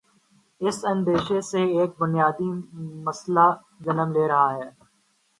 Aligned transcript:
اس 0.61 0.77
اندیشے 0.85 1.39
سے 1.41 1.61
ایک 1.77 1.91
بنیادی 1.99 2.49
مسئلہ 3.05 3.47
جنم 3.85 4.09
لے 4.11 4.27
رہاہے۔ 4.27 4.67